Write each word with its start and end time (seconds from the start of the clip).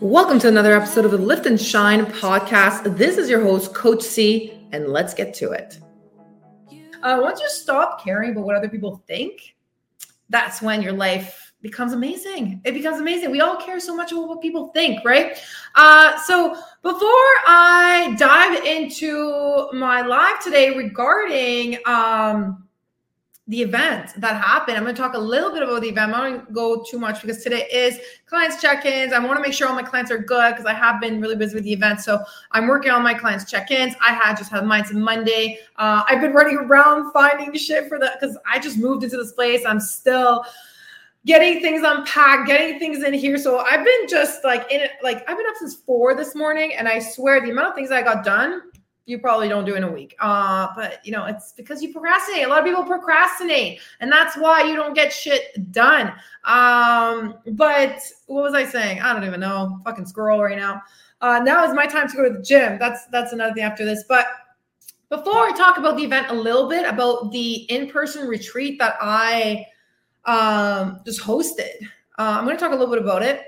Welcome 0.00 0.38
to 0.38 0.48
another 0.48 0.74
episode 0.74 1.04
of 1.04 1.10
the 1.10 1.18
Lift 1.18 1.44
and 1.44 1.60
Shine 1.60 2.06
podcast. 2.06 2.96
This 2.96 3.18
is 3.18 3.28
your 3.28 3.42
host, 3.42 3.74
Coach 3.74 4.00
C, 4.00 4.66
and 4.72 4.88
let's 4.88 5.12
get 5.12 5.34
to 5.34 5.50
it. 5.50 5.78
Uh, 7.02 7.18
once 7.20 7.38
you 7.38 7.50
stop 7.50 8.02
caring 8.02 8.30
about 8.30 8.46
what 8.46 8.56
other 8.56 8.70
people 8.70 9.02
think, 9.06 9.54
that's 10.30 10.62
when 10.62 10.80
your 10.80 10.94
life 10.94 11.52
becomes 11.60 11.92
amazing. 11.92 12.62
It 12.64 12.72
becomes 12.72 12.98
amazing. 12.98 13.30
We 13.30 13.42
all 13.42 13.56
care 13.56 13.78
so 13.78 13.94
much 13.94 14.10
about 14.10 14.26
what 14.26 14.40
people 14.40 14.68
think, 14.68 15.04
right? 15.04 15.36
Uh, 15.74 16.18
so 16.22 16.54
before 16.82 17.30
I 17.46 18.16
dive 18.18 18.64
into 18.64 19.68
my 19.74 20.00
live 20.00 20.42
today 20.42 20.74
regarding 20.74 21.76
um, 21.84 22.66
the 23.50 23.62
event 23.62 24.12
that 24.16 24.40
happened. 24.40 24.76
I'm 24.76 24.84
going 24.84 24.94
to 24.94 25.02
talk 25.02 25.14
a 25.14 25.18
little 25.18 25.50
bit 25.50 25.64
about 25.64 25.80
the 25.80 25.88
event. 25.88 26.14
I'm 26.14 26.32
not 26.34 26.52
go 26.52 26.84
too 26.88 27.00
much 27.00 27.20
because 27.20 27.42
today 27.42 27.66
is 27.72 27.98
clients 28.26 28.62
check-ins. 28.62 29.12
I 29.12 29.18
want 29.18 29.38
to 29.38 29.42
make 29.42 29.52
sure 29.52 29.66
all 29.66 29.74
my 29.74 29.82
clients 29.82 30.12
are 30.12 30.18
good 30.18 30.52
because 30.52 30.66
I 30.66 30.72
have 30.72 31.00
been 31.00 31.20
really 31.20 31.34
busy 31.34 31.56
with 31.56 31.64
the 31.64 31.72
event. 31.72 32.00
So 32.00 32.22
I'm 32.52 32.68
working 32.68 32.92
on 32.92 33.02
my 33.02 33.12
clients 33.12 33.50
check-ins. 33.50 33.96
I 34.00 34.12
had 34.12 34.36
just 34.36 34.52
had 34.52 34.64
mine 34.64 34.84
on 34.84 35.02
Monday. 35.02 35.58
Uh, 35.74 36.04
I've 36.08 36.20
been 36.20 36.32
running 36.32 36.58
around 36.58 37.10
finding 37.10 37.52
shit 37.54 37.88
for 37.88 37.98
that 37.98 38.20
because 38.20 38.38
I 38.48 38.60
just 38.60 38.78
moved 38.78 39.02
into 39.02 39.16
this 39.16 39.32
place. 39.32 39.64
I'm 39.66 39.80
still 39.80 40.44
getting 41.26 41.60
things 41.60 41.82
unpacked, 41.84 42.46
getting 42.46 42.78
things 42.78 43.02
in 43.02 43.14
here. 43.14 43.36
So 43.36 43.58
I've 43.58 43.84
been 43.84 44.08
just 44.08 44.44
like 44.44 44.70
in 44.70 44.80
it, 44.80 44.92
like 45.02 45.28
I've 45.28 45.36
been 45.36 45.46
up 45.48 45.56
since 45.58 45.74
four 45.74 46.14
this 46.14 46.36
morning, 46.36 46.74
and 46.74 46.86
I 46.86 47.00
swear 47.00 47.40
the 47.40 47.50
amount 47.50 47.70
of 47.70 47.74
things 47.74 47.90
I 47.90 48.02
got 48.02 48.24
done 48.24 48.62
you 49.06 49.18
probably 49.18 49.48
don't 49.48 49.64
do 49.64 49.74
in 49.74 49.84
a 49.84 49.90
week. 49.90 50.14
Uh, 50.20 50.68
but 50.76 51.04
you 51.04 51.12
know, 51.12 51.26
it's 51.26 51.52
because 51.52 51.82
you 51.82 51.92
procrastinate. 51.92 52.44
A 52.44 52.48
lot 52.48 52.60
of 52.60 52.64
people 52.64 52.84
procrastinate, 52.84 53.80
and 54.00 54.10
that's 54.10 54.36
why 54.36 54.62
you 54.62 54.76
don't 54.76 54.94
get 54.94 55.12
shit 55.12 55.72
done. 55.72 56.12
Um, 56.44 57.34
but 57.52 58.00
what 58.26 58.42
was 58.42 58.54
I 58.54 58.64
saying? 58.64 59.00
I 59.00 59.12
don't 59.12 59.24
even 59.24 59.40
know. 59.40 59.80
Fucking 59.84 60.06
scroll 60.06 60.42
right 60.42 60.56
now. 60.56 60.82
Uh, 61.20 61.40
now 61.40 61.64
is 61.64 61.74
my 61.74 61.86
time 61.86 62.08
to 62.08 62.16
go 62.16 62.28
to 62.28 62.38
the 62.38 62.42
gym. 62.42 62.78
That's 62.78 63.06
that's 63.06 63.32
another 63.32 63.54
thing 63.54 63.64
after 63.64 63.84
this. 63.84 64.04
But 64.08 64.26
before 65.08 65.48
I 65.48 65.52
talk 65.56 65.76
about 65.76 65.96
the 65.96 66.04
event 66.04 66.28
a 66.30 66.34
little 66.34 66.68
bit 66.68 66.88
about 66.88 67.32
the 67.32 67.54
in-person 67.70 68.28
retreat 68.28 68.78
that 68.78 68.94
I 69.00 69.66
um, 70.24 71.00
just 71.04 71.20
hosted, 71.20 71.82
uh, 72.18 72.36
I'm 72.38 72.44
going 72.44 72.56
to 72.56 72.62
talk 72.62 72.72
a 72.72 72.76
little 72.76 72.94
bit 72.94 73.02
about 73.02 73.22
it 73.22 73.42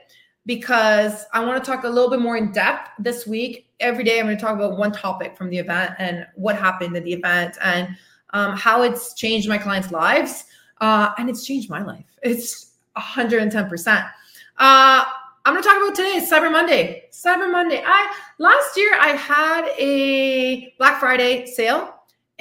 because 0.46 1.24
I 1.32 1.44
want 1.44 1.62
to 1.62 1.70
talk 1.70 1.84
a 1.84 1.88
little 1.88 2.10
bit 2.10 2.20
more 2.20 2.36
in 2.36 2.52
depth 2.52 2.90
this 2.98 3.26
week 3.26 3.68
every 3.82 4.04
day 4.04 4.18
I'm 4.18 4.26
going 4.26 4.36
to 4.36 4.40
talk 4.42 4.54
about 4.54 4.78
one 4.78 4.92
topic 4.92 5.36
from 5.36 5.50
the 5.50 5.58
event 5.58 5.94
and 5.98 6.26
what 6.34 6.56
happened 6.56 6.96
at 6.96 7.04
the 7.04 7.12
event 7.12 7.58
and 7.62 7.88
um, 8.30 8.56
how 8.56 8.82
it's 8.82 9.14
changed 9.14 9.48
my 9.48 9.58
clients' 9.58 9.90
lives. 9.90 10.44
Uh, 10.80 11.12
and 11.18 11.28
it's 11.28 11.44
changed 11.44 11.68
my 11.68 11.82
life. 11.82 12.06
It's 12.22 12.72
110%. 12.96 14.04
Uh, 14.58 15.04
I'm 15.44 15.54
going 15.54 15.62
to 15.62 15.68
talk 15.68 15.76
about 15.82 15.94
today, 15.94 16.24
Cyber 16.28 16.50
Monday. 16.50 17.04
Cyber 17.12 17.50
Monday. 17.50 17.82
I 17.84 18.16
last 18.38 18.76
year 18.76 18.96
I 19.00 19.08
had 19.08 19.68
a 19.78 20.74
Black 20.78 20.98
Friday 20.98 21.46
sale 21.46 21.91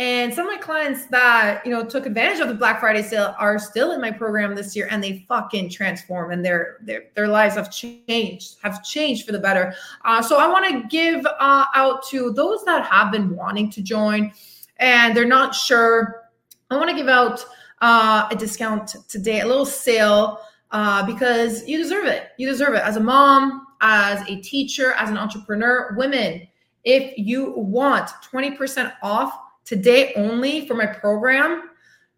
and 0.02 0.34
some 0.34 0.48
of 0.48 0.52
my 0.52 0.60
clients 0.60 1.06
that 1.08 1.64
you 1.64 1.72
know 1.72 1.86
took 1.86 2.08
advantage 2.08 2.40
of 2.40 2.48
the 2.48 2.56
Black 2.56 2.80
Friday 2.80 3.04
sale 3.04 3.36
are 3.38 3.60
still 3.60 3.92
in 3.92 4.02
my 4.02 4.10
program 4.10 4.56
this 4.56 4.76
year, 4.76 4.88
and 4.90 5.04
they 5.04 5.24
fucking 5.28 5.70
transform, 5.70 6.32
and 6.32 6.44
their 6.44 6.80
their 6.82 7.04
their 7.14 7.28
lives 7.28 7.54
have 7.54 7.72
changed, 7.72 8.56
have 8.64 8.84
changed 8.84 9.28
for 9.28 9.32
the 9.32 9.38
better. 9.38 9.76
Uh, 10.04 10.20
so 10.20 10.40
I 10.40 10.48
want 10.48 10.66
to 10.68 10.88
give 10.88 11.24
uh, 11.28 11.66
out 11.76 12.04
to 12.08 12.34
those 12.34 12.66
that 12.66 12.84
have 12.88 13.12
been 13.12 13.36
wanting 13.36 13.70
to 13.70 13.84
join, 13.84 14.34
and 14.78 15.16
they're 15.16 15.24
not 15.24 15.54
sure. 15.54 16.24
I 16.72 16.78
want 16.78 16.90
to 16.90 16.96
give 16.96 17.08
out 17.08 17.46
uh, 17.82 18.28
a 18.32 18.36
discount 18.36 18.96
today, 19.08 19.42
a 19.42 19.46
little 19.46 19.68
sale, 19.68 20.40
uh, 20.72 21.06
because 21.06 21.68
you 21.68 21.78
deserve 21.78 22.08
it. 22.08 22.30
You 22.40 22.48
deserve 22.48 22.74
it 22.74 22.82
as 22.82 22.96
a 22.96 23.02
mom, 23.02 23.68
as 23.82 24.28
a 24.28 24.42
teacher, 24.42 24.94
as 24.94 25.12
an 25.12 25.18
entrepreneur. 25.20 25.94
Women, 25.96 26.48
if 26.86 27.16
you 27.20 27.54
want 27.56 28.10
twenty 28.24 28.50
percent 28.58 28.94
off 29.04 29.32
today 29.72 30.12
only 30.18 30.68
for 30.68 30.74
my 30.74 30.86
program, 30.86 31.70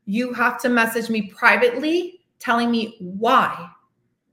you 0.06 0.34
have 0.34 0.60
to 0.60 0.70
message 0.70 1.08
me 1.08 1.22
privately 1.28 2.22
telling 2.40 2.72
me 2.72 2.96
why. 3.00 3.70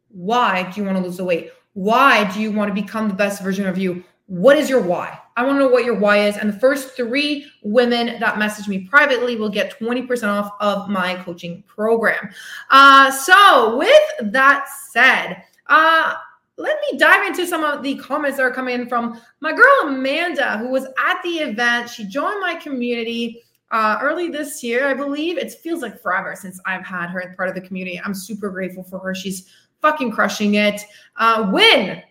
Why 0.09 0.71
do 0.71 0.81
you 0.81 0.87
want 0.87 0.97
to 0.97 1.05
lose 1.05 1.19
the 1.19 1.25
weight? 1.25 1.50
Why 1.75 2.25
do 2.33 2.41
you 2.41 2.50
want 2.50 2.75
to 2.75 2.83
become 2.83 3.09
the 3.09 3.15
best 3.15 3.43
version 3.43 3.67
of 3.67 3.77
you? 3.77 4.03
What 4.25 4.56
is 4.56 4.71
your 4.71 4.81
why? 4.81 5.19
I 5.37 5.45
want 5.45 5.56
to 5.56 5.59
know 5.59 5.69
what 5.69 5.84
your 5.84 5.99
why 5.99 6.28
is. 6.28 6.39
And 6.39 6.49
the 6.49 6.59
first 6.59 6.97
three 6.97 7.45
women 7.62 8.19
that 8.21 8.39
message 8.39 8.69
me 8.69 8.89
privately 8.89 9.37
will 9.37 9.50
get 9.50 9.78
20% 9.78 10.27
off 10.27 10.53
of 10.59 10.89
my 10.89 11.16
coaching 11.16 11.62
program. 11.66 12.31
Uh, 12.71 13.11
so, 13.11 13.77
with 13.77 14.33
that 14.33 14.66
said, 14.89 15.43
uh, 15.66 16.15
let 16.60 16.78
me 16.91 16.98
dive 16.98 17.26
into 17.26 17.47
some 17.47 17.65
of 17.65 17.82
the 17.82 17.97
comments 17.97 18.37
that 18.37 18.44
are 18.44 18.50
coming 18.50 18.75
in 18.75 18.88
from 18.88 19.21
my 19.41 19.53
girl 19.53 19.69
Amanda, 19.84 20.59
who 20.59 20.69
was 20.69 20.84
at 20.84 21.22
the 21.22 21.38
event. 21.38 21.88
She 21.88 22.04
joined 22.04 22.41
my 22.41 22.54
community 22.54 23.43
uh, 23.71 23.98
early 24.03 24.28
this 24.28 24.62
year, 24.62 24.87
I 24.88 24.94
believe. 24.94 25.38
It 25.38 25.53
feels 25.54 25.81
like 25.81 26.03
forever 26.03 26.37
since 26.37 26.60
I've 26.66 26.84
had 26.84 27.09
her 27.09 27.22
as 27.22 27.34
part 27.34 27.48
of 27.48 27.54
the 27.54 27.62
community. 27.62 28.00
I'm 28.04 28.15
super 28.15 28.50
grateful 28.50 28.82
for 28.82 28.98
her. 28.98 29.15
She's 29.15 29.48
fucking 29.81 30.12
crushing 30.12 30.56
it. 30.56 30.82
Uh, 31.16 31.50
when, 31.50 32.03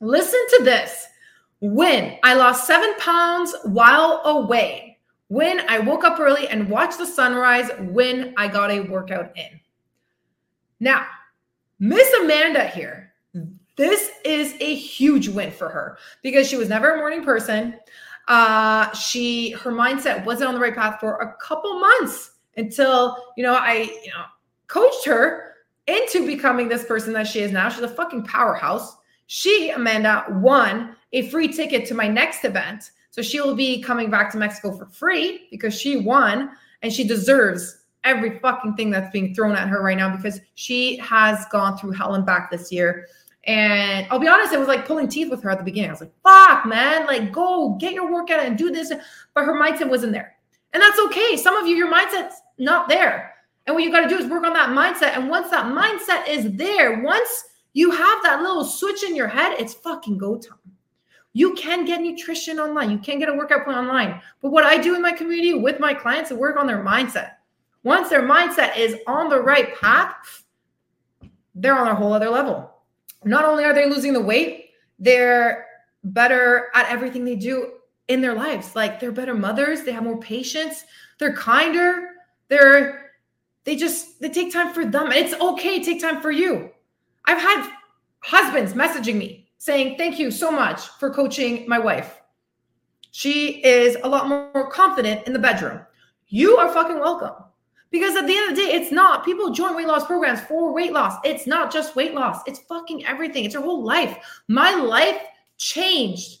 listen 0.00 0.40
to 0.56 0.64
this. 0.64 1.06
When 1.60 2.18
I 2.22 2.34
lost 2.34 2.66
seven 2.66 2.94
pounds 2.98 3.54
while 3.64 4.22
away, 4.24 4.98
when 5.28 5.68
I 5.68 5.78
woke 5.78 6.04
up 6.04 6.18
early 6.20 6.48
and 6.48 6.70
watched 6.70 6.98
the 6.98 7.06
sunrise, 7.06 7.70
when 7.80 8.34
I 8.36 8.48
got 8.48 8.70
a 8.70 8.80
workout 8.80 9.36
in. 9.36 9.60
Now, 10.80 11.06
Miss 11.78 12.10
Amanda 12.14 12.66
here 12.66 13.14
this 13.76 14.10
is 14.24 14.54
a 14.60 14.74
huge 14.74 15.28
win 15.28 15.50
for 15.50 15.68
her 15.68 15.98
because 16.22 16.48
she 16.48 16.56
was 16.56 16.68
never 16.68 16.92
a 16.92 16.96
morning 16.98 17.24
person. 17.24 17.78
Uh, 18.28 18.90
she 18.92 19.50
her 19.52 19.70
mindset 19.70 20.24
wasn't 20.24 20.48
on 20.48 20.54
the 20.54 20.60
right 20.60 20.74
path 20.74 20.98
for 21.00 21.16
a 21.16 21.34
couple 21.42 21.78
months 21.78 22.32
until 22.56 23.16
you 23.36 23.42
know 23.42 23.54
I 23.54 23.90
you 24.02 24.10
know 24.10 24.24
coached 24.68 25.04
her 25.06 25.56
into 25.86 26.26
becoming 26.26 26.68
this 26.68 26.84
person 26.84 27.12
that 27.14 27.26
she 27.26 27.40
is 27.40 27.52
now. 27.52 27.68
She's 27.68 27.82
a 27.82 27.88
fucking 27.88 28.24
powerhouse. 28.24 28.96
She 29.26 29.70
Amanda 29.70 30.24
won 30.30 30.96
a 31.12 31.28
free 31.28 31.48
ticket 31.48 31.86
to 31.88 31.94
my 31.94 32.08
next 32.08 32.44
event, 32.44 32.90
so 33.10 33.22
she 33.22 33.40
will 33.40 33.54
be 33.54 33.82
coming 33.82 34.10
back 34.10 34.30
to 34.32 34.38
Mexico 34.38 34.76
for 34.76 34.86
free 34.86 35.48
because 35.50 35.78
she 35.78 35.96
won 35.96 36.50
and 36.82 36.92
she 36.92 37.04
deserves 37.04 37.84
every 38.04 38.38
fucking 38.38 38.74
thing 38.74 38.90
that's 38.90 39.10
being 39.10 39.34
thrown 39.34 39.56
at 39.56 39.68
her 39.68 39.82
right 39.82 39.96
now 39.96 40.14
because 40.14 40.40
she 40.54 40.98
has 40.98 41.46
gone 41.50 41.76
through 41.76 41.92
hell 41.92 42.14
and 42.14 42.26
back 42.26 42.50
this 42.50 42.70
year 42.70 43.06
and 43.46 44.06
I'll 44.10 44.18
be 44.18 44.28
honest, 44.28 44.52
it 44.52 44.58
was 44.58 44.68
like 44.68 44.86
pulling 44.86 45.08
teeth 45.08 45.30
with 45.30 45.42
her 45.42 45.50
at 45.50 45.58
the 45.58 45.64
beginning. 45.64 45.90
I 45.90 45.92
was 45.92 46.00
like, 46.00 46.14
fuck, 46.22 46.64
man, 46.66 47.06
like 47.06 47.30
go 47.30 47.76
get 47.80 47.92
your 47.92 48.10
workout 48.10 48.40
and 48.40 48.56
do 48.56 48.70
this. 48.70 48.92
But 49.34 49.44
her 49.44 49.54
mindset 49.54 49.90
wasn't 49.90 50.12
there. 50.12 50.36
And 50.72 50.82
that's 50.82 50.98
okay. 51.00 51.36
Some 51.36 51.56
of 51.56 51.66
you, 51.66 51.76
your 51.76 51.92
mindset's 51.92 52.40
not 52.58 52.88
there. 52.88 53.34
And 53.66 53.74
what 53.74 53.84
you 53.84 53.90
got 53.90 54.02
to 54.02 54.08
do 54.08 54.18
is 54.18 54.30
work 54.30 54.44
on 54.44 54.54
that 54.54 54.70
mindset. 54.70 55.16
And 55.16 55.28
once 55.28 55.50
that 55.50 55.66
mindset 55.66 56.28
is 56.28 56.56
there, 56.56 57.02
once 57.02 57.44
you 57.74 57.90
have 57.90 58.22
that 58.22 58.42
little 58.42 58.64
switch 58.64 59.04
in 59.04 59.14
your 59.14 59.28
head, 59.28 59.56
it's 59.58 59.74
fucking 59.74 60.18
go 60.18 60.38
time. 60.38 60.58
You 61.34 61.54
can 61.54 61.84
get 61.84 62.00
nutrition 62.00 62.58
online. 62.58 62.90
You 62.90 62.98
can 62.98 63.18
get 63.18 63.28
a 63.28 63.34
workout 63.34 63.64
plan 63.64 63.76
online. 63.76 64.20
But 64.40 64.52
what 64.52 64.64
I 64.64 64.78
do 64.78 64.94
in 64.94 65.02
my 65.02 65.12
community 65.12 65.54
with 65.54 65.80
my 65.80 65.92
clients 65.92 66.30
is 66.30 66.38
work 66.38 66.56
on 66.56 66.66
their 66.66 66.82
mindset. 66.82 67.32
Once 67.82 68.08
their 68.08 68.22
mindset 68.22 68.76
is 68.76 68.96
on 69.06 69.28
the 69.28 69.40
right 69.40 69.74
path, 69.78 70.44
they're 71.54 71.76
on 71.76 71.88
a 71.88 71.94
whole 71.94 72.12
other 72.12 72.30
level 72.30 72.73
not 73.24 73.44
only 73.44 73.64
are 73.64 73.74
they 73.74 73.88
losing 73.88 74.12
the 74.12 74.20
weight, 74.20 74.70
they're 74.98 75.66
better 76.04 76.68
at 76.74 76.90
everything 76.90 77.24
they 77.24 77.36
do 77.36 77.72
in 78.08 78.20
their 78.20 78.34
lives. 78.34 78.76
Like 78.76 79.00
they're 79.00 79.12
better 79.12 79.34
mothers, 79.34 79.82
they 79.82 79.92
have 79.92 80.04
more 80.04 80.20
patience, 80.20 80.84
they're 81.18 81.34
kinder, 81.34 82.10
they're 82.48 83.12
they 83.64 83.76
just 83.76 84.20
they 84.20 84.28
take 84.28 84.52
time 84.52 84.72
for 84.74 84.84
them. 84.84 85.06
And 85.06 85.14
it's 85.14 85.34
okay 85.40 85.78
to 85.78 85.84
take 85.84 86.00
time 86.00 86.20
for 86.20 86.30
you. 86.30 86.70
I've 87.24 87.40
had 87.40 87.70
husbands 88.20 88.74
messaging 88.74 89.16
me 89.16 89.48
saying, 89.58 89.96
"Thank 89.96 90.18
you 90.18 90.30
so 90.30 90.50
much 90.50 90.80
for 91.00 91.10
coaching 91.10 91.66
my 91.66 91.78
wife. 91.78 92.20
She 93.10 93.64
is 93.64 93.96
a 94.02 94.08
lot 94.08 94.28
more 94.28 94.70
confident 94.70 95.26
in 95.26 95.32
the 95.32 95.38
bedroom." 95.38 95.80
You 96.28 96.56
are 96.58 96.72
fucking 96.72 96.98
welcome. 96.98 97.44
Because 97.94 98.16
at 98.16 98.26
the 98.26 98.36
end 98.36 98.50
of 98.50 98.56
the 98.56 98.62
day, 98.62 98.72
it's 98.72 98.90
not. 98.90 99.24
People 99.24 99.50
join 99.50 99.76
weight 99.76 99.86
loss 99.86 100.04
programs 100.04 100.40
for 100.40 100.74
weight 100.74 100.92
loss. 100.92 101.16
It's 101.22 101.46
not 101.46 101.72
just 101.72 101.94
weight 101.94 102.12
loss, 102.12 102.40
it's 102.44 102.58
fucking 102.58 103.06
everything. 103.06 103.44
It's 103.44 103.54
your 103.54 103.62
whole 103.62 103.84
life. 103.84 104.18
My 104.48 104.74
life 104.74 105.22
changed 105.58 106.40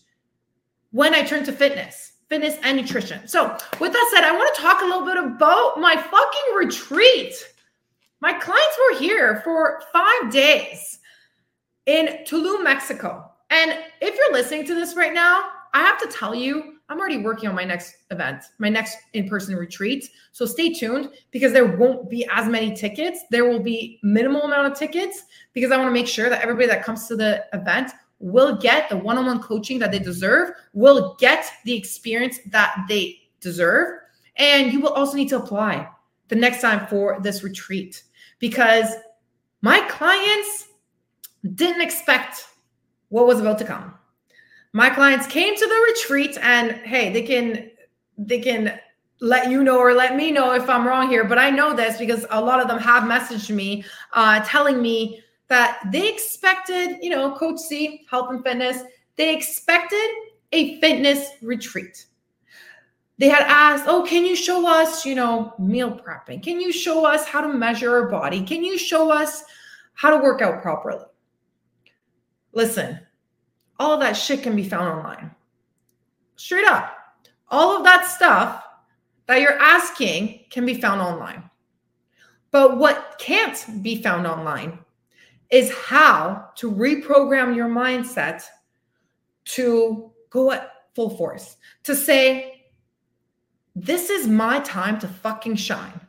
when 0.90 1.14
I 1.14 1.22
turned 1.22 1.46
to 1.46 1.52
fitness, 1.52 2.14
fitness 2.28 2.56
and 2.64 2.76
nutrition. 2.76 3.28
So, 3.28 3.56
with 3.78 3.92
that 3.92 4.10
said, 4.12 4.24
I 4.24 4.32
want 4.32 4.52
to 4.52 4.62
talk 4.62 4.82
a 4.82 4.84
little 4.84 5.04
bit 5.04 5.16
about 5.16 5.78
my 5.78 5.94
fucking 5.94 6.56
retreat. 6.56 7.34
My 8.20 8.32
clients 8.32 8.76
were 8.90 8.98
here 8.98 9.40
for 9.44 9.80
five 9.92 10.32
days 10.32 10.98
in 11.86 12.24
Tulum, 12.26 12.64
Mexico. 12.64 13.30
And 13.50 13.78
if 14.00 14.16
you're 14.16 14.32
listening 14.32 14.66
to 14.66 14.74
this 14.74 14.96
right 14.96 15.14
now, 15.14 15.50
I 15.72 15.82
have 15.82 16.00
to 16.00 16.08
tell 16.08 16.34
you, 16.34 16.73
I'm 16.88 16.98
already 16.98 17.18
working 17.18 17.48
on 17.48 17.54
my 17.54 17.64
next 17.64 17.96
event, 18.10 18.44
my 18.58 18.68
next 18.68 18.98
in 19.14 19.28
person 19.28 19.56
retreat. 19.56 20.10
So 20.32 20.44
stay 20.44 20.72
tuned 20.72 21.10
because 21.30 21.52
there 21.52 21.64
won't 21.64 22.10
be 22.10 22.28
as 22.30 22.46
many 22.46 22.74
tickets. 22.74 23.20
There 23.30 23.48
will 23.48 23.60
be 23.60 23.98
minimal 24.02 24.42
amount 24.42 24.70
of 24.70 24.78
tickets 24.78 25.24
because 25.54 25.72
I 25.72 25.78
want 25.78 25.88
to 25.88 25.92
make 25.92 26.06
sure 26.06 26.28
that 26.28 26.42
everybody 26.42 26.66
that 26.66 26.84
comes 26.84 27.06
to 27.08 27.16
the 27.16 27.44
event 27.54 27.92
will 28.18 28.56
get 28.56 28.88
the 28.90 28.96
one 28.96 29.16
on 29.16 29.26
one 29.26 29.40
coaching 29.40 29.78
that 29.78 29.92
they 29.92 29.98
deserve, 29.98 30.50
will 30.72 31.16
get 31.18 31.50
the 31.64 31.74
experience 31.74 32.38
that 32.46 32.74
they 32.88 33.18
deserve. 33.40 34.00
And 34.36 34.72
you 34.72 34.80
will 34.80 34.92
also 34.92 35.16
need 35.16 35.28
to 35.30 35.38
apply 35.38 35.88
the 36.28 36.36
next 36.36 36.60
time 36.60 36.86
for 36.86 37.18
this 37.20 37.42
retreat 37.42 38.02
because 38.38 38.88
my 39.62 39.80
clients 39.88 40.68
didn't 41.54 41.80
expect 41.80 42.46
what 43.08 43.26
was 43.26 43.40
about 43.40 43.58
to 43.58 43.64
come. 43.64 43.94
My 44.74 44.90
clients 44.90 45.28
came 45.28 45.54
to 45.54 45.66
the 45.66 45.92
retreat 45.92 46.36
and 46.42 46.72
hey, 46.72 47.12
they 47.12 47.22
can 47.22 47.70
they 48.18 48.40
can 48.40 48.80
let 49.20 49.48
you 49.48 49.62
know 49.62 49.78
or 49.78 49.94
let 49.94 50.16
me 50.16 50.32
know 50.32 50.52
if 50.52 50.68
I'm 50.68 50.84
wrong 50.84 51.08
here, 51.08 51.24
but 51.24 51.38
I 51.38 51.48
know 51.48 51.76
this 51.76 51.96
because 51.96 52.26
a 52.30 52.40
lot 52.40 52.60
of 52.60 52.66
them 52.66 52.80
have 52.80 53.04
messaged 53.04 53.54
me 53.54 53.84
uh, 54.14 54.40
telling 54.44 54.82
me 54.82 55.22
that 55.46 55.78
they 55.92 56.12
expected, 56.12 56.98
you 57.00 57.10
know, 57.10 57.36
Coach 57.36 57.60
C, 57.60 58.04
health 58.10 58.30
and 58.30 58.42
fitness, 58.42 58.82
they 59.14 59.32
expected 59.32 60.10
a 60.50 60.80
fitness 60.80 61.28
retreat. 61.40 62.06
They 63.18 63.28
had 63.28 63.44
asked, 63.46 63.84
Oh, 63.86 64.02
can 64.02 64.24
you 64.26 64.34
show 64.34 64.68
us, 64.68 65.06
you 65.06 65.14
know, 65.14 65.54
meal 65.56 66.00
prepping? 66.04 66.42
Can 66.42 66.60
you 66.60 66.72
show 66.72 67.06
us 67.06 67.28
how 67.28 67.40
to 67.42 67.52
measure 67.52 67.96
our 67.96 68.08
body? 68.08 68.42
Can 68.42 68.64
you 68.64 68.76
show 68.76 69.12
us 69.12 69.44
how 69.94 70.10
to 70.10 70.16
work 70.16 70.42
out 70.42 70.62
properly? 70.62 71.04
Listen, 72.52 72.98
all 73.78 73.98
that 73.98 74.16
shit 74.16 74.42
can 74.42 74.56
be 74.56 74.68
found 74.68 74.88
online. 74.88 75.30
Straight 76.36 76.66
up. 76.66 76.96
All 77.48 77.76
of 77.76 77.84
that 77.84 78.06
stuff 78.06 78.64
that 79.26 79.40
you're 79.40 79.58
asking 79.58 80.44
can 80.50 80.66
be 80.66 80.80
found 80.80 81.00
online. 81.00 81.48
But 82.50 82.78
what 82.78 83.16
can't 83.18 83.82
be 83.82 84.02
found 84.02 84.26
online 84.26 84.78
is 85.50 85.72
how 85.72 86.50
to 86.56 86.70
reprogram 86.70 87.54
your 87.54 87.68
mindset 87.68 88.42
to 89.44 90.12
go 90.30 90.52
at 90.52 90.70
full 90.94 91.10
force, 91.16 91.56
to 91.84 91.94
say, 91.94 92.64
this 93.74 94.08
is 94.08 94.28
my 94.28 94.60
time 94.60 95.00
to 95.00 95.08
fucking 95.08 95.56
shine. 95.56 96.00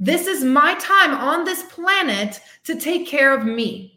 This 0.00 0.26
is 0.26 0.42
my 0.42 0.74
time 0.74 1.12
on 1.14 1.44
this 1.44 1.62
planet 1.64 2.40
to 2.64 2.80
take 2.80 3.06
care 3.06 3.36
of 3.36 3.44
me. 3.44 3.93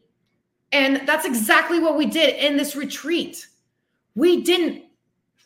And 0.72 1.08
that's 1.08 1.26
exactly 1.26 1.80
what 1.80 1.98
we 1.98 2.06
did 2.06 2.36
in 2.36 2.58
this 2.58 2.76
retreat. 2.76 3.48
We 4.16 4.42
didn't 4.42 4.84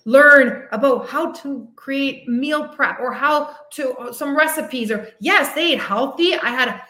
learn 0.05 0.67
about 0.71 1.07
how 1.07 1.31
to 1.31 1.67
create 1.75 2.27
meal 2.27 2.67
prep 2.67 2.99
or 2.99 3.13
how 3.13 3.55
to 3.71 3.93
uh, 3.97 4.11
some 4.11 4.35
recipes 4.35 4.89
or 4.89 5.09
yes, 5.19 5.53
they 5.53 5.73
ate 5.73 5.79
healthy. 5.79 6.33
I 6.35 6.49
had 6.49 6.81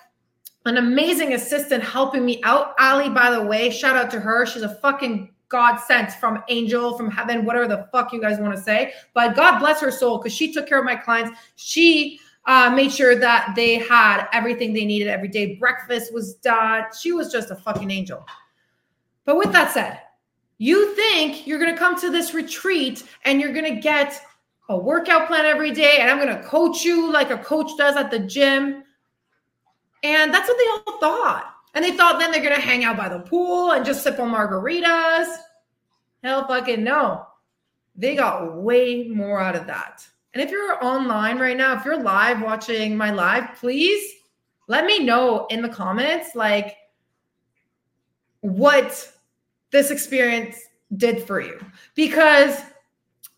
an 0.65 0.77
amazing 0.77 1.33
assistant 1.33 1.83
helping 1.83 2.23
me 2.23 2.41
out. 2.43 2.73
Ali, 2.79 3.09
by 3.09 3.31
the 3.31 3.43
way, 3.43 3.69
shout 3.69 3.95
out 3.95 4.11
to 4.11 4.19
her. 4.19 4.45
She's 4.45 4.61
a 4.61 4.75
fucking 4.75 5.33
God 5.49 5.77
sent 5.77 6.13
from 6.13 6.43
angel, 6.47 6.95
from 6.95 7.11
heaven, 7.11 7.43
whatever 7.43 7.67
the 7.67 7.89
fuck 7.91 8.13
you 8.13 8.21
guys 8.21 8.39
want 8.39 8.55
to 8.55 8.61
say. 8.61 8.93
But 9.13 9.35
God 9.35 9.59
bless 9.59 9.81
her 9.81 9.91
soul 9.91 10.17
because 10.17 10.33
she 10.33 10.53
took 10.53 10.67
care 10.67 10.79
of 10.79 10.85
my 10.85 10.95
clients. 10.95 11.37
She 11.55 12.19
uh, 12.45 12.71
made 12.75 12.91
sure 12.91 13.15
that 13.15 13.53
they 13.55 13.75
had 13.75 14.27
everything 14.33 14.73
they 14.73 14.85
needed 14.85 15.07
every 15.07 15.27
day. 15.27 15.55
Breakfast 15.55 16.13
was 16.13 16.35
done. 16.35 16.85
She 16.99 17.11
was 17.11 17.31
just 17.31 17.51
a 17.51 17.55
fucking 17.55 17.91
angel. 17.91 18.25
But 19.25 19.37
with 19.37 19.51
that 19.51 19.71
said, 19.71 20.01
you 20.57 20.95
think 20.95 21.47
you're 21.47 21.59
going 21.59 21.71
to 21.71 21.77
come 21.77 21.99
to 22.01 22.09
this 22.09 22.33
retreat 22.33 23.03
and 23.25 23.39
you're 23.39 23.53
going 23.53 23.75
to 23.75 23.81
get 23.81 24.19
a 24.69 24.77
workout 24.77 25.27
plan 25.27 25.45
every 25.45 25.71
day 25.71 25.97
and 25.99 26.09
I'm 26.09 26.17
going 26.17 26.35
to 26.35 26.43
coach 26.43 26.83
you 26.83 27.11
like 27.11 27.29
a 27.29 27.37
coach 27.37 27.71
does 27.77 27.95
at 27.95 28.09
the 28.09 28.19
gym 28.19 28.83
and 30.03 30.33
that's 30.33 30.47
what 30.47 30.57
they 30.57 30.91
all 30.91 30.99
thought. 30.99 31.55
And 31.73 31.85
they 31.85 31.91
thought 31.91 32.19
then 32.19 32.31
they're 32.31 32.41
going 32.41 32.55
to 32.55 32.61
hang 32.61 32.83
out 32.83 32.97
by 32.97 33.09
the 33.09 33.19
pool 33.19 33.71
and 33.71 33.85
just 33.85 34.03
sip 34.03 34.19
on 34.19 34.31
margaritas. 34.31 35.35
Hell 36.23 36.47
fucking 36.47 36.83
no. 36.83 37.27
They 37.95 38.15
got 38.15 38.55
way 38.55 39.07
more 39.07 39.39
out 39.39 39.55
of 39.55 39.67
that. 39.67 40.05
And 40.33 40.41
if 40.41 40.49
you're 40.49 40.83
online 40.83 41.39
right 41.39 41.57
now, 41.57 41.75
if 41.77 41.83
you're 41.83 42.01
live 42.01 42.41
watching 42.41 42.95
my 42.95 43.11
live, 43.11 43.55
please 43.55 44.13
let 44.67 44.85
me 44.85 44.99
know 44.99 45.45
in 45.49 45.61
the 45.61 45.69
comments 45.69 46.35
like 46.35 46.77
what 48.39 49.11
this 49.71 49.91
experience 49.91 50.57
did 50.95 51.23
for 51.23 51.41
you. 51.41 51.59
Because 51.95 52.61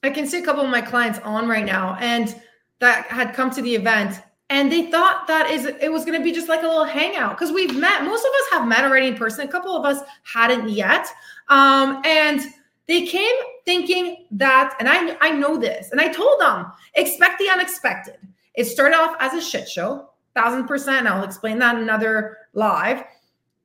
I 0.03 0.09
can 0.09 0.27
see 0.27 0.39
a 0.39 0.45
couple 0.45 0.63
of 0.63 0.69
my 0.69 0.81
clients 0.81 1.19
on 1.19 1.47
right 1.47 1.65
now 1.65 1.97
and 1.99 2.35
that 2.79 3.05
had 3.07 3.33
come 3.33 3.49
to 3.51 3.61
the 3.61 3.73
event 3.73 4.21
and 4.49 4.71
they 4.71 4.91
thought 4.91 5.25
that 5.27 5.49
is 5.49 5.65
it 5.65 5.91
was 5.91 6.05
going 6.05 6.17
to 6.17 6.23
be 6.23 6.31
just 6.31 6.47
like 6.47 6.61
a 6.61 6.67
little 6.67 6.83
hangout. 6.83 7.31
Because 7.31 7.51
we've 7.51 7.75
met 7.75 8.03
most 8.03 8.23
of 8.23 8.29
us 8.29 8.51
have 8.51 8.67
met 8.67 8.83
already 8.83 9.07
in 9.07 9.15
person. 9.15 9.47
A 9.47 9.51
couple 9.51 9.75
of 9.75 9.83
us 9.83 10.03
hadn't 10.23 10.69
yet. 10.69 11.07
Um, 11.49 12.01
and 12.05 12.41
they 12.87 13.05
came 13.05 13.35
thinking 13.65 14.25
that 14.31 14.75
and 14.79 14.89
I, 14.89 15.15
I 15.21 15.31
know 15.31 15.57
this 15.57 15.91
and 15.91 16.01
i 16.01 16.11
told 16.11 16.39
them 16.39 16.71
expect 16.95 17.39
the 17.39 17.49
unexpected 17.49 18.17
it 18.55 18.65
started 18.65 18.95
off 18.95 19.15
as 19.19 19.33
a 19.33 19.41
shit 19.41 19.67
show 19.67 20.09
thousand 20.35 20.67
percent 20.67 21.07
i'll 21.07 21.23
explain 21.23 21.59
that 21.59 21.75
in 21.75 21.81
another 21.81 22.37
live 22.53 23.03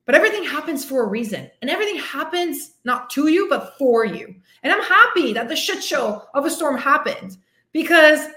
but 0.05 0.15
everything 0.15 0.43
happens 0.43 0.83
for 0.83 1.03
a 1.03 1.07
reason 1.07 1.49
and 1.61 1.69
everything 1.69 1.97
happens 1.97 2.75
not 2.85 3.09
to 3.09 3.27
you 3.27 3.47
but 3.49 3.77
for 3.77 4.05
you 4.05 4.33
and 4.63 4.71
i'm 4.71 4.83
happy 4.83 5.33
that 5.33 5.49
the 5.49 5.55
shit 5.55 5.83
show 5.83 6.23
of 6.33 6.45
a 6.45 6.49
storm 6.49 6.77
happened 6.77 7.37
because 7.71 8.27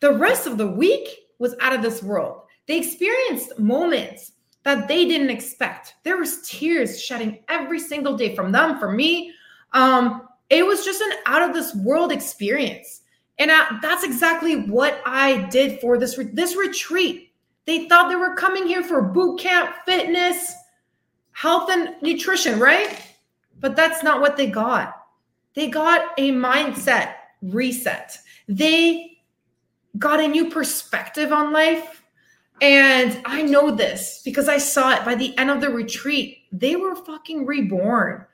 the 0.00 0.12
rest 0.12 0.48
of 0.48 0.58
the 0.58 0.66
week 0.66 1.08
was 1.38 1.54
out 1.60 1.72
of 1.72 1.82
this 1.82 2.02
world. 2.02 2.42
They 2.66 2.76
experienced 2.78 3.58
moments 3.58 4.32
that 4.64 4.88
they 4.88 5.06
didn't 5.06 5.30
expect. 5.30 5.94
There 6.02 6.16
was 6.16 6.48
tears 6.48 7.00
shedding 7.00 7.40
every 7.48 7.78
single 7.78 8.16
day 8.16 8.34
from 8.34 8.52
them, 8.52 8.78
from 8.78 8.96
me. 8.96 9.32
Um, 9.72 10.28
it 10.50 10.66
was 10.66 10.84
just 10.84 11.00
an 11.00 11.12
out 11.26 11.42
of 11.42 11.54
this 11.54 11.74
world 11.74 12.12
experience. 12.12 13.02
And 13.38 13.50
I, 13.50 13.78
that's 13.80 14.04
exactly 14.04 14.56
what 14.56 15.00
I 15.06 15.48
did 15.48 15.80
for 15.80 15.98
this 15.98 16.18
re- 16.18 16.30
this 16.32 16.56
retreat. 16.56 17.32
They 17.64 17.88
thought 17.88 18.08
they 18.08 18.16
were 18.16 18.34
coming 18.34 18.66
here 18.66 18.82
for 18.82 19.00
boot 19.02 19.40
camp, 19.40 19.74
fitness, 19.86 20.52
health 21.32 21.70
and 21.70 21.94
nutrition, 22.02 22.58
right? 22.58 23.00
But 23.60 23.76
that's 23.76 24.02
not 24.02 24.20
what 24.20 24.36
they 24.36 24.48
got. 24.48 25.06
They 25.54 25.68
got 25.68 26.12
a 26.18 26.32
mindset 26.32 27.14
reset. 27.40 28.18
They 28.48 29.18
got 29.98 30.20
a 30.20 30.28
new 30.28 30.50
perspective 30.50 31.32
on 31.32 31.52
life. 31.52 32.02
And 32.60 33.20
I 33.24 33.42
know 33.42 33.70
this 33.70 34.22
because 34.24 34.48
I 34.48 34.58
saw 34.58 34.92
it 34.94 35.04
by 35.04 35.14
the 35.14 35.36
end 35.36 35.50
of 35.50 35.60
the 35.60 35.70
retreat. 35.70 36.38
They 36.52 36.76
were 36.76 36.94
fucking 36.94 37.44
reborn. 37.44 38.24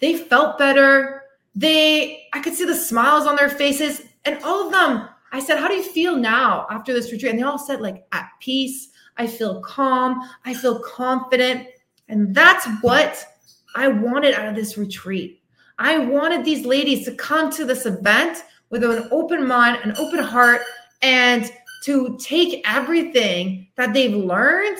They 0.00 0.16
felt 0.16 0.58
better. 0.58 1.22
They, 1.54 2.26
I 2.32 2.40
could 2.40 2.54
see 2.54 2.64
the 2.64 2.74
smiles 2.74 3.26
on 3.26 3.36
their 3.36 3.48
faces. 3.48 4.02
And 4.24 4.42
all 4.42 4.66
of 4.66 4.72
them, 4.72 5.08
I 5.32 5.40
said, 5.40 5.58
How 5.58 5.68
do 5.68 5.74
you 5.74 5.82
feel 5.82 6.16
now 6.16 6.66
after 6.70 6.92
this 6.92 7.10
retreat? 7.12 7.30
And 7.30 7.38
they 7.38 7.44
all 7.44 7.58
said, 7.58 7.80
like, 7.80 8.06
at 8.12 8.28
peace. 8.40 8.90
I 9.16 9.26
feel 9.26 9.60
calm. 9.62 10.20
I 10.44 10.54
feel 10.54 10.80
confident. 10.80 11.68
And 12.08 12.34
that's 12.34 12.66
what 12.82 13.24
I 13.74 13.88
wanted 13.88 14.34
out 14.34 14.48
of 14.48 14.54
this 14.54 14.76
retreat. 14.76 15.42
I 15.78 15.98
wanted 15.98 16.44
these 16.44 16.64
ladies 16.64 17.04
to 17.06 17.14
come 17.14 17.50
to 17.52 17.64
this 17.64 17.86
event 17.86 18.44
with 18.70 18.82
an 18.82 19.08
open 19.10 19.46
mind, 19.46 19.78
an 19.84 19.96
open 19.98 20.20
heart, 20.20 20.62
and 21.02 21.50
to 21.84 22.16
take 22.20 22.62
everything 22.66 23.68
that 23.76 23.92
they've 23.92 24.14
learned 24.14 24.78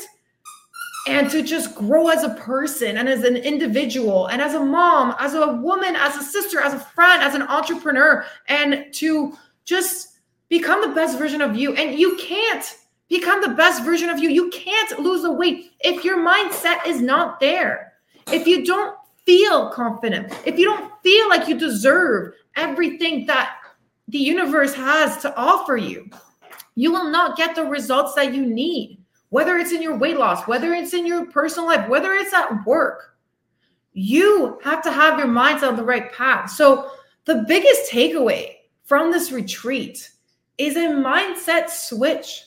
and 1.06 1.30
to 1.30 1.42
just 1.42 1.74
grow 1.74 2.08
as 2.08 2.24
a 2.24 2.30
person 2.30 2.96
and 2.96 3.08
as 3.08 3.22
an 3.22 3.36
individual 3.36 4.26
and 4.26 4.42
as 4.42 4.54
a 4.54 4.60
mom, 4.60 5.14
as 5.18 5.34
a 5.34 5.52
woman, 5.54 5.94
as 5.96 6.16
a 6.16 6.22
sister, 6.22 6.60
as 6.60 6.74
a 6.74 6.78
friend, 6.78 7.22
as 7.22 7.34
an 7.34 7.42
entrepreneur, 7.42 8.24
and 8.48 8.86
to 8.92 9.36
just 9.64 10.18
become 10.48 10.80
the 10.80 10.94
best 10.94 11.18
version 11.18 11.40
of 11.40 11.56
you. 11.56 11.74
And 11.74 11.98
you 11.98 12.16
can't 12.16 12.76
become 13.08 13.40
the 13.40 13.50
best 13.50 13.84
version 13.84 14.10
of 14.10 14.18
you. 14.18 14.30
You 14.30 14.50
can't 14.50 14.98
lose 14.98 15.22
the 15.22 15.32
weight 15.32 15.72
if 15.80 16.04
your 16.04 16.18
mindset 16.18 16.86
is 16.86 17.00
not 17.00 17.40
there. 17.40 17.92
If 18.32 18.46
you 18.46 18.64
don't 18.64 18.96
feel 19.24 19.70
confident, 19.70 20.32
if 20.44 20.58
you 20.58 20.64
don't 20.64 20.92
feel 21.02 21.28
like 21.28 21.46
you 21.46 21.58
deserve 21.58 22.34
everything 22.56 23.26
that 23.26 23.58
the 24.08 24.18
universe 24.18 24.74
has 24.74 25.18
to 25.18 25.36
offer 25.36 25.76
you. 25.76 26.08
You 26.74 26.92
will 26.92 27.10
not 27.10 27.36
get 27.36 27.54
the 27.54 27.64
results 27.64 28.14
that 28.14 28.34
you 28.34 28.44
need, 28.44 28.95
whether 29.30 29.56
it's 29.56 29.72
in 29.72 29.82
your 29.82 29.96
weight 29.96 30.18
loss, 30.18 30.46
whether 30.46 30.72
it's 30.72 30.94
in 30.94 31.06
your 31.06 31.26
personal 31.26 31.66
life, 31.68 31.88
whether 31.88 32.12
it's 32.14 32.32
at 32.32 32.64
work. 32.66 33.16
You 33.92 34.58
have 34.62 34.82
to 34.82 34.92
have 34.92 35.18
your 35.18 35.28
mindset 35.28 35.68
on 35.68 35.76
the 35.76 35.84
right 35.84 36.12
path. 36.12 36.50
So, 36.50 36.90
the 37.24 37.44
biggest 37.48 37.90
takeaway 37.90 38.54
from 38.84 39.10
this 39.10 39.32
retreat 39.32 40.10
is 40.58 40.76
a 40.76 40.88
mindset 40.88 41.70
switch. 41.70 42.44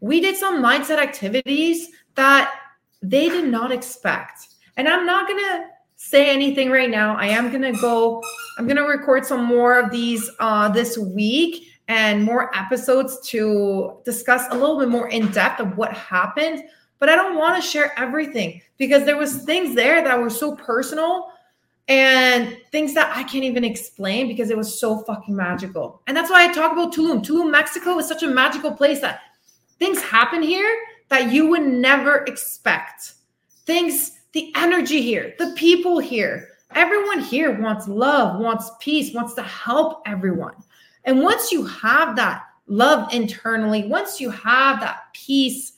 We 0.00 0.20
did 0.20 0.36
some 0.36 0.62
mindset 0.62 0.98
activities 0.98 1.88
that 2.14 2.54
they 3.02 3.28
did 3.28 3.44
not 3.44 3.70
expect. 3.70 4.48
And 4.76 4.88
I'm 4.88 5.04
not 5.04 5.28
going 5.28 5.40
to 5.40 5.66
say 5.96 6.30
anything 6.30 6.70
right 6.70 6.88
now. 6.88 7.16
I 7.16 7.26
am 7.26 7.50
going 7.50 7.62
to 7.62 7.78
go, 7.80 8.22
I'm 8.56 8.66
going 8.66 8.76
to 8.76 8.84
record 8.84 9.26
some 9.26 9.44
more 9.44 9.78
of 9.78 9.90
these 9.90 10.30
uh, 10.38 10.68
this 10.68 10.96
week 10.96 11.66
and 11.88 12.22
more 12.22 12.54
episodes 12.56 13.18
to 13.28 13.96
discuss 14.04 14.44
a 14.50 14.54
little 14.54 14.78
bit 14.78 14.88
more 14.88 15.08
in 15.08 15.30
depth 15.32 15.60
of 15.60 15.76
what 15.76 15.92
happened. 15.92 16.62
But 16.98 17.08
I 17.08 17.16
don't 17.16 17.38
want 17.38 17.62
to 17.62 17.66
share 17.66 17.98
everything 17.98 18.60
because 18.76 19.04
there 19.04 19.16
was 19.16 19.42
things 19.44 19.74
there 19.74 20.02
that 20.04 20.20
were 20.20 20.30
so 20.30 20.54
personal 20.54 21.32
and 21.88 22.58
things 22.70 22.92
that 22.94 23.16
I 23.16 23.22
can't 23.22 23.44
even 23.44 23.64
explain 23.64 24.28
because 24.28 24.50
it 24.50 24.56
was 24.56 24.78
so 24.78 24.98
fucking 25.04 25.34
magical. 25.34 26.02
And 26.06 26.16
that's 26.16 26.30
why 26.30 26.44
I 26.44 26.52
talk 26.52 26.72
about 26.72 26.92
Tulum. 26.92 27.24
Tulum, 27.24 27.50
Mexico 27.50 27.98
is 27.98 28.06
such 28.06 28.22
a 28.22 28.28
magical 28.28 28.72
place 28.72 29.00
that 29.00 29.20
things 29.78 30.02
happen 30.02 30.42
here 30.42 30.70
that 31.08 31.32
you 31.32 31.46
would 31.46 31.62
never 31.62 32.24
expect. 32.26 33.14
Things, 33.64 34.18
the 34.32 34.52
energy 34.54 35.00
here, 35.00 35.34
the 35.38 35.54
people 35.56 35.98
here, 35.98 36.48
everyone 36.74 37.20
here 37.20 37.58
wants 37.58 37.88
love, 37.88 38.38
wants 38.38 38.70
peace, 38.80 39.14
wants 39.14 39.32
to 39.34 39.42
help 39.42 40.02
everyone. 40.04 40.54
And 41.04 41.22
once 41.22 41.52
you 41.52 41.64
have 41.64 42.16
that 42.16 42.44
love 42.66 43.12
internally, 43.12 43.86
once 43.86 44.20
you 44.20 44.30
have 44.30 44.80
that 44.80 45.12
peace, 45.14 45.72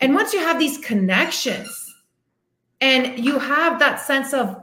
and 0.00 0.14
once 0.14 0.32
you 0.32 0.40
have 0.40 0.58
these 0.58 0.78
connections, 0.78 1.94
and 2.80 3.18
you 3.24 3.38
have 3.38 3.78
that 3.78 4.00
sense 4.00 4.32
of 4.32 4.62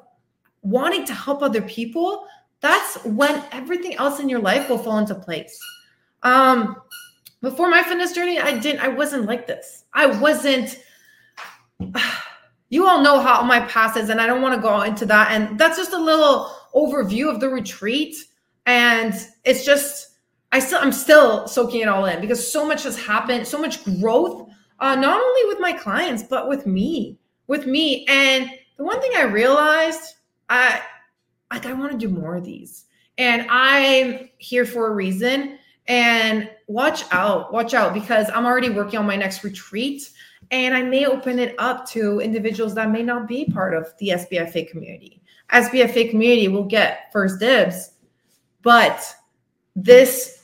wanting 0.62 1.06
to 1.06 1.14
help 1.14 1.42
other 1.42 1.62
people, 1.62 2.26
that's 2.62 3.04
when 3.06 3.44
everything 3.52 3.96
else 3.96 4.20
in 4.20 4.30
your 4.30 4.40
life 4.40 4.70
will 4.70 4.78
fall 4.78 4.98
into 4.98 5.16
place. 5.16 5.60
Um, 6.24 6.78
before 7.42 7.70
my 7.70 7.84
fitness 7.84 8.14
journey, 8.14 8.40
I 8.40 8.58
didn't, 8.58 8.82
I 8.82 8.88
wasn't 8.88 9.26
like 9.26 9.46
this. 9.46 9.84
I 9.94 10.08
wasn't, 10.08 10.80
you 12.70 12.88
all 12.88 13.04
know 13.04 13.20
how 13.20 13.44
my 13.44 13.60
past 13.62 13.98
is, 13.98 14.10
and 14.10 14.20
I 14.20 14.26
don't 14.26 14.42
want 14.42 14.56
to 14.56 14.62
go 14.62 14.82
into 14.82 15.06
that. 15.06 15.32
And 15.32 15.60
that's 15.60 15.78
just 15.78 15.94
a 15.94 16.00
little 16.00 16.52
overview 16.74 17.32
of 17.32 17.40
the 17.40 17.50
retreat. 17.50 18.16
And 18.66 19.14
it's 19.44 19.66
just, 19.66 20.18
I 20.52 20.60
still, 20.60 20.80
I'm 20.82 20.92
still 20.92 21.48
soaking 21.48 21.82
it 21.82 21.88
all 21.88 22.06
in 22.06 22.22
because 22.22 22.52
so 22.52 22.66
much 22.66 22.84
has 22.84 22.98
happened, 22.98 23.48
so 23.48 23.58
much 23.58 23.84
growth, 24.00 24.50
uh, 24.80 24.96
not 24.96 25.22
only 25.22 25.46
with 25.48 25.60
my 25.60 25.74
clients, 25.74 26.24
but 26.24 26.50
with 26.50 26.66
me, 26.66 27.18
with 27.48 27.68
me. 27.68 28.06
And 28.08 28.50
the 28.78 28.84
one 28.84 29.02
thing 29.02 29.12
I 29.16 29.24
realized 29.24 30.16
I 30.50 30.82
like 31.52 31.66
I 31.66 31.74
want 31.74 31.92
to 31.92 31.98
do 31.98 32.10
more 32.10 32.36
of 32.36 32.44
these. 32.44 32.86
And 33.18 33.46
I'm 33.50 34.30
here 34.38 34.66
for 34.66 34.88
a 34.88 34.94
reason. 34.94 35.60
And 35.88 36.50
watch 36.68 37.04
out, 37.12 37.54
watch 37.54 37.76
out, 37.76 37.94
because 37.94 38.28
I'm 38.34 38.46
already 38.46 38.72
working 38.72 38.98
on 38.98 39.06
my 39.06 39.16
next 39.16 39.44
retreat. 39.44 40.10
And 40.52 40.76
I 40.76 40.82
may 40.82 41.06
open 41.06 41.40
it 41.40 41.56
up 41.60 41.88
to 41.90 42.20
individuals 42.20 42.74
that 42.76 42.92
may 42.92 43.04
not 43.04 43.28
be 43.28 43.46
part 43.46 43.76
of 43.76 43.94
the 44.00 44.10
SBFA 44.10 44.70
community. 44.70 45.22
SBFA 45.52 46.10
community 46.10 46.48
will 46.48 46.66
get 46.66 47.12
first 47.14 47.40
dibs. 47.40 47.92
But 48.66 49.16
this, 49.76 50.42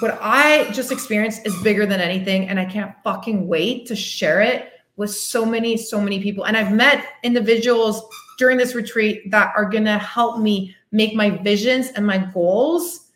what 0.00 0.18
I 0.22 0.70
just 0.72 0.90
experienced 0.90 1.46
is 1.46 1.54
bigger 1.62 1.84
than 1.84 2.00
anything. 2.00 2.48
And 2.48 2.58
I 2.58 2.64
can't 2.64 2.94
fucking 3.04 3.46
wait 3.46 3.86
to 3.88 3.94
share 3.94 4.40
it 4.40 4.72
with 4.96 5.10
so 5.10 5.44
many, 5.44 5.76
so 5.76 6.00
many 6.00 6.22
people. 6.22 6.46
And 6.46 6.56
I've 6.56 6.72
met 6.72 7.04
individuals 7.22 8.02
during 8.38 8.56
this 8.56 8.74
retreat 8.74 9.30
that 9.30 9.52
are 9.54 9.66
going 9.66 9.84
to 9.84 9.98
help 9.98 10.40
me 10.40 10.74
make 10.90 11.14
my 11.14 11.28
visions 11.28 11.88
and 11.88 12.06
my 12.06 12.16
goals 12.16 13.10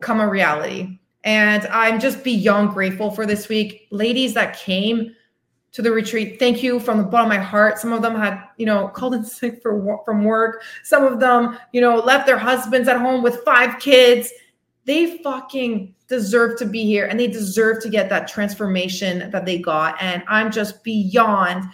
come 0.00 0.20
a 0.20 0.28
reality. 0.28 1.00
And 1.24 1.66
I'm 1.66 1.98
just 1.98 2.22
beyond 2.22 2.70
grateful 2.70 3.10
for 3.10 3.26
this 3.26 3.48
week. 3.48 3.88
Ladies 3.90 4.32
that 4.34 4.56
came 4.56 5.16
to 5.78 5.82
the 5.82 5.92
retreat, 5.92 6.40
thank 6.40 6.60
you 6.60 6.80
from 6.80 6.98
the 6.98 7.04
bottom 7.04 7.30
of 7.30 7.38
my 7.38 7.40
heart. 7.40 7.78
Some 7.78 7.92
of 7.92 8.02
them 8.02 8.16
had, 8.16 8.42
you 8.56 8.66
know, 8.66 8.88
called 8.88 9.14
in 9.14 9.22
sick 9.38 9.62
for 9.62 10.02
from 10.04 10.24
work. 10.24 10.64
Some 10.82 11.04
of 11.04 11.20
them, 11.20 11.56
you 11.70 11.80
know, 11.80 11.98
left 11.98 12.26
their 12.26 12.36
husbands 12.36 12.88
at 12.88 12.96
home 12.96 13.22
with 13.22 13.44
five 13.44 13.78
kids. 13.78 14.28
They 14.86 15.18
fucking 15.18 15.94
deserve 16.08 16.58
to 16.58 16.66
be 16.66 16.84
here 16.84 17.06
and 17.06 17.20
they 17.20 17.28
deserve 17.28 17.80
to 17.84 17.90
get 17.90 18.08
that 18.08 18.26
transformation 18.26 19.30
that 19.30 19.46
they 19.46 19.60
got. 19.60 19.94
And 20.00 20.24
I'm 20.26 20.50
just 20.50 20.82
beyond 20.82 21.70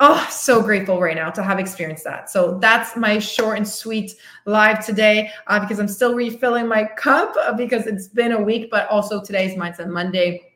Oh, 0.00 0.26
so 0.28 0.60
grateful 0.60 1.00
right 1.00 1.14
now 1.14 1.30
to 1.30 1.42
have 1.42 1.60
experienced 1.60 2.02
that. 2.04 2.28
So 2.28 2.58
that's 2.58 2.96
my 2.96 3.20
short 3.20 3.56
and 3.56 3.66
sweet 3.66 4.12
live 4.44 4.84
today 4.84 5.30
uh, 5.46 5.60
because 5.60 5.78
I'm 5.78 5.88
still 5.88 6.14
refilling 6.14 6.66
my 6.66 6.84
cup 6.84 7.32
uh, 7.40 7.54
because 7.54 7.86
it's 7.86 8.08
been 8.08 8.32
a 8.32 8.42
week, 8.42 8.70
but 8.72 8.88
also 8.88 9.22
today's 9.22 9.56
Mindset 9.56 9.88
Monday 9.88 10.53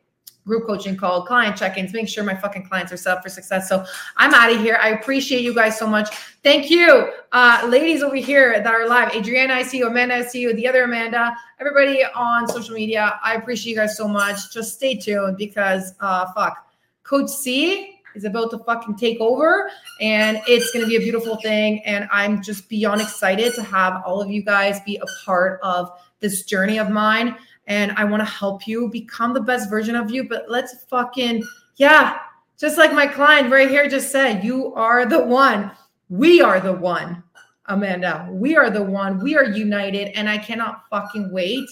group 0.49 0.65
coaching 0.65 0.97
call, 0.97 1.25
client 1.25 1.55
check-ins, 1.55 1.93
make 1.93 2.09
sure 2.09 2.23
my 2.23 2.35
fucking 2.35 2.65
clients 2.67 2.91
are 2.91 2.97
set 2.97 3.15
up 3.15 3.23
for 3.23 3.29
success. 3.29 3.69
So 3.69 3.85
I'm 4.17 4.33
out 4.33 4.51
of 4.51 4.59
here. 4.59 4.79
I 4.81 4.89
appreciate 4.89 5.41
you 5.41 5.53
guys 5.53 5.77
so 5.77 5.87
much. 5.87 6.13
Thank 6.43 6.69
you, 6.69 7.11
uh, 7.31 7.65
ladies 7.69 8.01
over 8.01 8.15
here 8.15 8.61
that 8.61 8.73
are 8.73 8.87
live. 8.87 9.13
Adriana, 9.15 9.53
I 9.53 9.63
see 9.63 9.77
you. 9.77 9.87
Amanda, 9.87 10.15
I 10.15 10.23
see 10.23 10.41
you. 10.41 10.53
The 10.53 10.67
other 10.67 10.83
Amanda, 10.83 11.37
everybody 11.59 12.03
on 12.03 12.47
social 12.47 12.73
media. 12.75 13.19
I 13.23 13.35
appreciate 13.35 13.71
you 13.71 13.77
guys 13.77 13.95
so 13.95 14.07
much. 14.07 14.51
Just 14.51 14.73
stay 14.75 14.95
tuned 14.95 15.37
because 15.37 15.93
uh, 16.01 16.25
fuck, 16.33 16.67
Coach 17.03 17.29
C 17.29 17.95
is 18.15 18.23
about 18.23 18.49
to 18.51 18.57
fucking 18.59 18.95
take 18.95 19.19
over 19.19 19.69
and 20.01 20.41
it's 20.47 20.71
to 20.71 20.87
be 20.87 20.95
a 20.95 20.99
beautiful 20.99 21.35
thing 21.37 21.79
and 21.85 22.09
i'm 22.11 22.41
just 22.41 22.67
beyond 22.67 22.99
excited 23.01 23.53
to 23.53 23.61
have 23.61 24.01
all 24.03 24.19
of 24.19 24.29
you 24.29 24.41
guys 24.41 24.79
be 24.81 24.97
a 24.97 25.25
part 25.25 25.59
of 25.61 25.91
this 26.19 26.43
journey 26.43 26.79
of 26.79 26.89
mine 26.89 27.35
and 27.69 27.91
i 27.93 28.03
want 28.03 28.19
to 28.19 28.25
help 28.25 28.67
you 28.67 28.89
become 28.89 29.33
the 29.33 29.41
best 29.41 29.69
version 29.69 29.95
of 29.95 30.11
you 30.11 30.27
but 30.27 30.45
let's 30.49 30.83
fucking 30.89 31.43
yeah 31.77 32.19
just 32.59 32.77
like 32.77 32.91
my 32.91 33.07
client 33.07 33.49
right 33.49 33.69
here 33.69 33.87
just 33.87 34.11
said 34.11 34.43
you 34.43 34.73
are 34.75 35.05
the 35.05 35.23
one 35.25 35.71
we 36.09 36.41
are 36.41 36.59
the 36.59 36.73
one 36.73 37.23
amanda 37.67 38.27
we 38.31 38.57
are 38.57 38.69
the 38.69 38.83
one 38.83 39.17
we 39.19 39.37
are 39.37 39.45
united 39.45 40.09
and 40.17 40.29
i 40.29 40.37
cannot 40.37 40.83
fucking 40.89 41.31
wait 41.31 41.69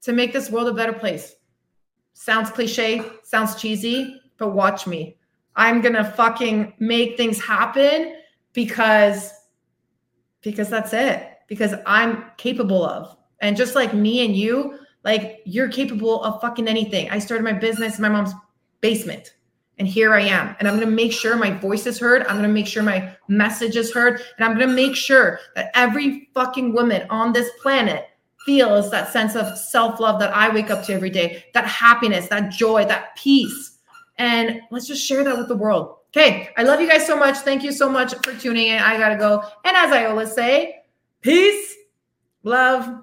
to 0.00 0.12
make 0.12 0.32
this 0.32 0.50
world 0.50 0.68
a 0.68 0.72
better 0.72 0.92
place 0.92 1.36
sounds 2.14 2.48
cliche 2.48 3.02
sounds 3.22 3.54
cheesy 3.56 4.20
but 4.38 4.54
watch 4.54 4.86
me 4.86 5.16
I'm 5.56 5.80
going 5.80 5.94
to 5.94 6.04
fucking 6.04 6.74
make 6.78 7.16
things 7.16 7.40
happen 7.40 8.16
because 8.52 9.32
because 10.42 10.68
that's 10.68 10.92
it. 10.92 11.30
Because 11.48 11.74
I'm 11.86 12.24
capable 12.36 12.84
of. 12.84 13.16
And 13.40 13.56
just 13.56 13.74
like 13.74 13.94
me 13.94 14.24
and 14.24 14.36
you, 14.36 14.78
like 15.04 15.40
you're 15.44 15.68
capable 15.68 16.22
of 16.22 16.40
fucking 16.40 16.68
anything. 16.68 17.10
I 17.10 17.18
started 17.18 17.44
my 17.44 17.52
business 17.52 17.96
in 17.96 18.02
my 18.02 18.08
mom's 18.08 18.32
basement. 18.80 19.34
And 19.78 19.88
here 19.88 20.14
I 20.14 20.20
am. 20.20 20.54
And 20.58 20.68
I'm 20.68 20.76
going 20.76 20.88
to 20.88 20.94
make 20.94 21.12
sure 21.12 21.36
my 21.36 21.50
voice 21.50 21.86
is 21.86 21.98
heard. 21.98 22.22
I'm 22.22 22.36
going 22.36 22.42
to 22.42 22.48
make 22.48 22.68
sure 22.68 22.82
my 22.82 23.16
message 23.26 23.76
is 23.76 23.92
heard. 23.92 24.20
And 24.36 24.44
I'm 24.44 24.56
going 24.56 24.68
to 24.68 24.74
make 24.74 24.94
sure 24.94 25.40
that 25.56 25.72
every 25.74 26.28
fucking 26.32 26.72
woman 26.72 27.06
on 27.10 27.32
this 27.32 27.50
planet 27.60 28.08
feels 28.46 28.90
that 28.92 29.12
sense 29.12 29.34
of 29.34 29.58
self 29.58 29.98
love 29.98 30.20
that 30.20 30.34
I 30.34 30.48
wake 30.48 30.70
up 30.70 30.84
to 30.84 30.94
every 30.94 31.10
day, 31.10 31.44
that 31.54 31.66
happiness, 31.66 32.28
that 32.28 32.52
joy, 32.52 32.84
that 32.84 33.16
peace 33.16 33.74
and 34.18 34.60
let's 34.70 34.86
just 34.86 35.04
share 35.04 35.24
that 35.24 35.36
with 35.36 35.48
the 35.48 35.56
world. 35.56 35.96
Okay. 36.16 36.50
I 36.56 36.62
love 36.62 36.80
you 36.80 36.88
guys 36.88 37.06
so 37.06 37.18
much. 37.18 37.38
Thank 37.38 37.62
you 37.62 37.72
so 37.72 37.88
much 37.88 38.14
for 38.24 38.38
tuning 38.38 38.68
in. 38.68 38.78
I 38.78 38.96
got 38.98 39.08
to 39.08 39.16
go. 39.16 39.42
And 39.64 39.76
as 39.76 39.92
I 39.92 40.04
always 40.04 40.32
say, 40.32 40.82
peace, 41.20 41.74
love, 42.44 43.00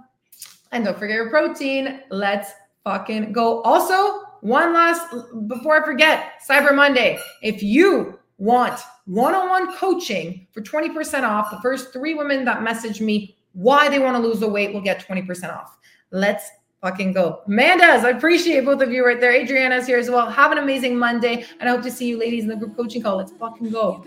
and 0.72 0.86
don't 0.86 0.98
forget 0.98 1.16
your 1.16 1.30
protein. 1.30 2.01
Let's 2.10 2.51
fucking 2.84 3.32
go. 3.32 3.62
Also, 3.62 4.22
one 4.42 4.74
last 4.74 5.13
before 5.48 5.82
I 5.82 5.86
forget 5.86 6.34
Cyber 6.48 6.75
Monday. 6.75 7.20
If 7.42 7.62
you 7.62 8.20
want 8.38 8.80
one 9.06 9.36
on 9.36 9.50
one 9.50 9.75
coaching 9.75 10.48
for 10.51 10.62
20% 10.62 11.24
off, 11.24 11.51
the 11.51 11.62
first 11.62 11.94
three 11.94 12.16
women 12.16 12.44
that 12.46 12.63
message 12.63 13.01
me 13.01 13.36
why 13.54 13.90
they 13.90 14.00
want 14.00 14.16
to 14.16 14.22
lose 14.22 14.40
the 14.40 14.48
weight 14.48 14.74
will 14.74 14.82
get 14.82 15.06
20% 15.06 15.56
off. 15.56 15.78
Let's 16.12 16.50
fucking 16.82 17.13
go. 17.13 17.42
Amanda's, 17.48 18.04
I 18.04 18.10
appreciate 18.10 18.66
both 18.66 18.82
of 18.82 18.92
you 18.92 19.06
right 19.06 19.20
there. 19.20 19.34
Adriana's 19.34 19.86
here 19.86 20.00
as 20.00 20.10
well. 20.10 20.30
Have 20.30 20.51
an 20.51 20.58
amazing 20.58 20.98
Monday. 20.98 21.46
And 21.60 21.70
I 21.70 21.74
hope 21.74 21.84
to 21.84 21.92
see 21.92 22.08
you 22.08 22.18
ladies 22.18 22.44
in 22.44 22.50
the 22.50 22.56
group 22.56 22.75
coaching 22.75 23.01
call. 23.01 23.18
Let's 23.18 23.32
fucking 23.34 23.70
go. 23.70 24.04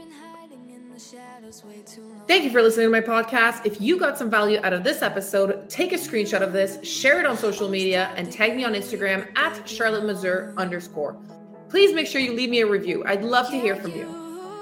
Thank 2.26 2.44
you 2.44 2.50
for 2.50 2.62
listening 2.62 2.86
to 2.86 2.90
my 2.90 3.00
podcast. 3.00 3.66
If 3.66 3.80
you 3.80 3.98
got 3.98 4.16
some 4.16 4.30
value 4.30 4.58
out 4.62 4.72
of 4.72 4.82
this 4.82 5.02
episode, 5.02 5.68
take 5.68 5.92
a 5.92 5.96
screenshot 5.96 6.40
of 6.40 6.52
this, 6.52 6.82
share 6.86 7.20
it 7.20 7.26
on 7.26 7.36
social 7.36 7.68
media, 7.68 8.12
and 8.16 8.32
tag 8.32 8.56
me 8.56 8.64
on 8.64 8.72
Instagram 8.74 9.26
at 9.36 9.68
Charlotte 9.68 10.04
Mazur 10.04 10.54
underscore. 10.56 11.16
Please 11.68 11.94
make 11.94 12.06
sure 12.06 12.20
you 12.20 12.32
leave 12.32 12.50
me 12.50 12.60
a 12.60 12.66
review. 12.66 13.04
I'd 13.06 13.22
love 13.22 13.50
to 13.50 13.60
hear 13.60 13.76
from 13.76 13.92
you. 13.92 14.06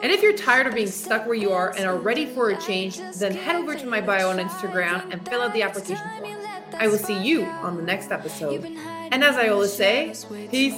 And 0.03 0.11
if 0.11 0.23
you're 0.23 0.37
tired 0.37 0.67
of 0.67 0.75
being 0.75 0.89
stuck 0.89 1.27
where 1.27 1.37
you 1.37 1.53
are 1.53 1.71
and 1.77 1.85
are 1.85 1.97
ready 1.97 2.27
for 2.27 2.51
a 2.51 2.61
change, 2.61 2.99
then 3.19 3.33
head 3.33 3.55
over 3.55 3.77
to 3.77 3.87
my 3.87 4.01
bio 4.01 4.31
on 4.31 4.39
Instagram 4.39 5.13
and 5.13 5.27
fill 5.29 5.43
out 5.43 5.53
the 5.53 5.63
application 5.63 6.03
form. 6.19 6.39
I 6.75 6.89
will 6.89 6.99
see 6.99 7.23
you 7.23 7.45
on 7.45 7.77
the 7.77 7.83
next 7.83 8.11
episode. 8.11 8.65
And 8.65 9.23
as 9.23 9.37
I 9.37 9.49
always 9.49 9.73
say, 9.73 10.13
peace, 10.51 10.75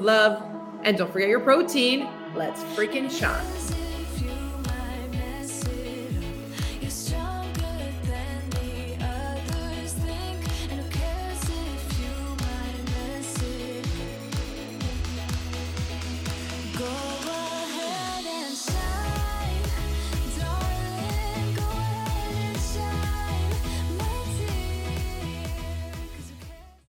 love, 0.00 0.42
and 0.82 0.96
don't 0.96 1.12
forget 1.12 1.28
your 1.28 1.40
protein. 1.40 2.08
Let's 2.34 2.62
freaking 2.76 3.10
shine. 3.10 3.73